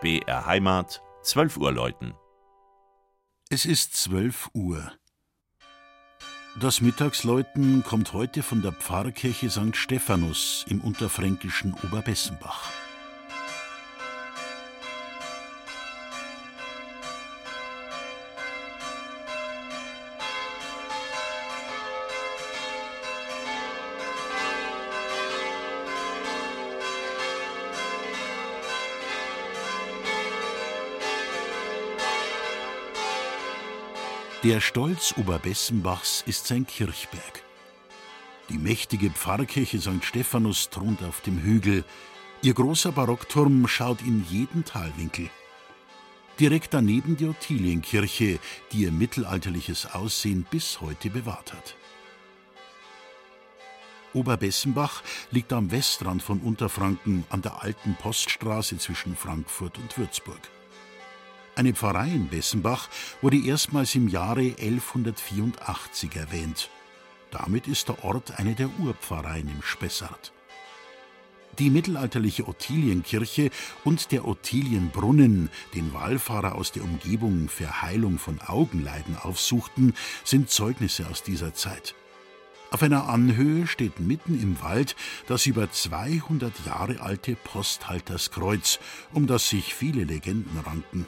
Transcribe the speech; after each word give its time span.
BR 0.00 0.46
Heimat, 0.46 1.02
12 1.22 1.58
Uhr 1.58 1.72
läuten. 1.72 2.14
Es 3.50 3.66
ist 3.66 3.94
12 3.96 4.48
Uhr. 4.54 4.92
Das 6.58 6.80
Mittagsläuten 6.80 7.84
kommt 7.84 8.14
heute 8.14 8.42
von 8.42 8.62
der 8.62 8.72
Pfarrkirche 8.72 9.50
St. 9.50 9.76
Stephanus 9.76 10.64
im 10.70 10.80
unterfränkischen 10.80 11.74
Oberbessenbach. 11.84 12.70
Der 34.42 34.62
Stolz 34.62 35.12
Oberbessenbachs 35.18 36.24
ist 36.26 36.46
sein 36.46 36.66
Kirchberg. 36.66 37.42
Die 38.48 38.56
mächtige 38.56 39.10
Pfarrkirche 39.10 39.78
St. 39.78 40.02
Stephanus 40.02 40.70
thront 40.70 41.02
auf 41.02 41.20
dem 41.20 41.42
Hügel. 41.42 41.84
Ihr 42.40 42.54
großer 42.54 42.90
Barockturm 42.90 43.68
schaut 43.68 44.00
in 44.00 44.24
jeden 44.30 44.64
Talwinkel. 44.64 45.28
Direkt 46.38 46.72
daneben 46.72 47.18
die 47.18 47.26
Ottilienkirche, 47.26 48.38
die 48.72 48.78
ihr 48.78 48.92
mittelalterliches 48.92 49.92
Aussehen 49.92 50.46
bis 50.50 50.80
heute 50.80 51.10
bewahrt 51.10 51.52
hat. 51.52 51.76
Oberbessenbach 54.14 55.02
liegt 55.30 55.52
am 55.52 55.70
Westrand 55.70 56.22
von 56.22 56.40
Unterfranken 56.40 57.26
an 57.28 57.42
der 57.42 57.62
alten 57.62 57.94
Poststraße 57.94 58.78
zwischen 58.78 59.16
Frankfurt 59.16 59.76
und 59.76 59.98
Würzburg. 59.98 60.40
Eine 61.60 61.74
Pfarrei 61.74 62.08
in 62.08 62.28
Bessenbach 62.28 62.88
wurde 63.20 63.36
erstmals 63.36 63.94
im 63.94 64.08
Jahre 64.08 64.54
1184 64.58 66.16
erwähnt. 66.16 66.70
Damit 67.30 67.68
ist 67.68 67.88
der 67.88 68.02
Ort 68.02 68.38
eine 68.38 68.54
der 68.54 68.70
Urpfarreien 68.78 69.46
im 69.46 69.60
Spessart. 69.60 70.32
Die 71.58 71.68
mittelalterliche 71.68 72.48
Ottilienkirche 72.48 73.50
und 73.84 74.10
der 74.10 74.26
Ottilienbrunnen, 74.26 75.50
den 75.74 75.92
Wallfahrer 75.92 76.54
aus 76.54 76.72
der 76.72 76.82
Umgebung 76.82 77.50
für 77.50 77.82
Heilung 77.82 78.18
von 78.18 78.40
Augenleiden 78.40 79.18
aufsuchten, 79.18 79.92
sind 80.24 80.48
Zeugnisse 80.48 81.08
aus 81.08 81.22
dieser 81.22 81.52
Zeit. 81.52 81.94
Auf 82.70 82.82
einer 82.82 83.10
Anhöhe 83.10 83.66
steht 83.66 84.00
mitten 84.00 84.40
im 84.40 84.62
Wald 84.62 84.96
das 85.26 85.44
über 85.44 85.70
200 85.70 86.54
Jahre 86.64 87.02
alte 87.02 87.36
Posthalterskreuz, 87.36 88.78
um 89.12 89.26
das 89.26 89.50
sich 89.50 89.74
viele 89.74 90.04
Legenden 90.04 90.58
ranken. 90.60 91.04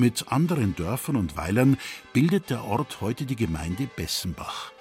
Mit 0.00 0.32
anderen 0.32 0.74
Dörfern 0.74 1.14
und 1.16 1.36
Weilern 1.36 1.76
bildet 2.14 2.48
der 2.48 2.64
Ort 2.64 3.02
heute 3.02 3.26
die 3.26 3.36
Gemeinde 3.36 3.86
Bessenbach. 3.96 4.72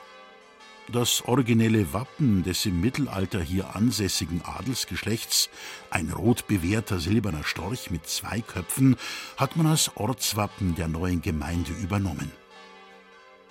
Das 0.93 1.25
originelle 1.25 1.91
Wappen 1.91 2.43
des 2.43 2.65
im 2.65 2.79
Mittelalter 2.79 3.41
hier 3.41 3.75
ansässigen 3.75 4.41
Adelsgeschlechts, 4.45 5.49
ein 5.89 6.09
rot 6.09 6.47
bewehrter 6.47 7.01
silberner 7.01 7.43
Storch 7.43 7.91
mit 7.91 8.07
zwei 8.07 8.39
Köpfen, 8.39 8.95
hat 9.35 9.57
man 9.57 9.67
als 9.67 9.91
Ortswappen 9.97 10.75
der 10.75 10.87
neuen 10.87 11.21
Gemeinde 11.21 11.73
übernommen. 11.73 12.31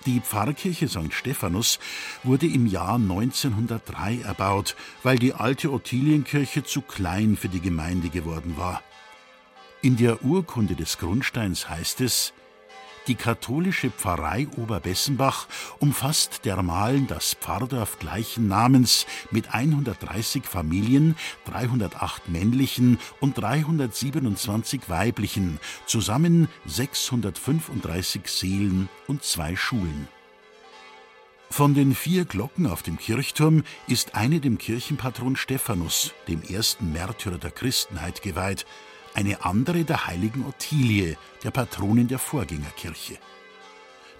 Die 0.07 0.21
Pfarrkirche 0.21 0.87
St. 0.87 1.13
Stephanus 1.13 1.77
wurde 2.23 2.47
im 2.47 2.65
Jahr 2.65 2.95
1903 2.95 4.21
erbaut, 4.21 4.75
weil 5.03 5.19
die 5.19 5.35
alte 5.35 5.71
Ottilienkirche 5.71 6.63
zu 6.63 6.81
klein 6.81 7.37
für 7.37 7.49
die 7.49 7.61
Gemeinde 7.61 8.09
geworden 8.09 8.55
war. 8.57 8.81
In 9.81 9.95
der 9.95 10.25
Urkunde 10.25 10.75
des 10.75 10.97
Grundsteins 10.97 11.69
heißt 11.69 12.01
es, 12.01 12.33
die 13.07 13.15
katholische 13.15 13.89
Pfarrei 13.89 14.49
Oberbessenbach 14.57 15.47
umfasst 15.79 16.43
dermalen 16.43 17.07
das 17.07 17.33
Pfarrdorf 17.33 17.97
gleichen 17.97 18.49
Namens 18.49 19.07
mit 19.31 19.53
130 19.53 20.43
Familien, 20.43 21.15
308 21.45 22.27
männlichen 22.27 22.99
und 23.21 23.37
327 23.37 24.89
weiblichen, 24.89 25.61
zusammen 25.85 26.49
635 26.65 28.27
Seelen 28.27 28.89
und 29.07 29.23
zwei 29.23 29.55
Schulen. 29.55 30.09
Von 31.49 31.73
den 31.73 31.95
vier 31.95 32.25
Glocken 32.25 32.67
auf 32.67 32.83
dem 32.83 32.97
Kirchturm 32.97 33.63
ist 33.87 34.13
eine 34.13 34.39
dem 34.39 34.57
Kirchenpatron 34.57 35.35
Stephanus, 35.35 36.13
dem 36.27 36.43
ersten 36.43 36.91
Märtyrer 36.91 37.39
der 37.39 37.51
Christenheit, 37.51 38.21
geweiht, 38.21 38.67
eine 39.13 39.43
andere 39.43 39.83
der 39.83 40.07
heiligen 40.07 40.45
Ottilie, 40.45 41.17
der 41.43 41.51
Patronin 41.51 42.07
der 42.07 42.19
Vorgängerkirche. 42.19 43.17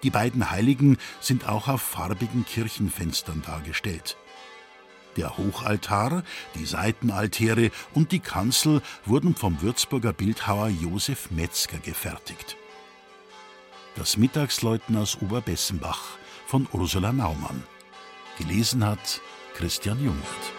Die 0.03 0.09
beiden 0.09 0.50
Heiligen 0.50 0.97
sind 1.19 1.47
auch 1.47 1.67
auf 1.67 1.81
farbigen 1.81 2.45
Kirchenfenstern 2.45 3.41
dargestellt. 3.45 4.17
Der 5.17 5.38
Hochaltar, 5.38 6.23
die 6.55 6.66
Seitenaltäre 6.66 7.72
und 7.94 8.11
die 8.11 8.19
Kanzel 8.19 8.81
wurden 9.05 9.35
vom 9.35 9.61
Würzburger 9.61 10.13
Bildhauer 10.13 10.69
Josef 10.69 11.31
Metzger 11.31 11.79
gefertigt. 11.79 12.55
Das 13.95 14.16
Mittagsläuten 14.16 14.95
aus 14.95 15.17
Oberbessenbach 15.22 16.17
von 16.47 16.67
Ursula 16.72 17.11
Naumann. 17.11 17.63
Gelesen 18.38 18.85
hat 18.85 19.19
Christian 19.55 20.01
Jungert. 20.01 20.59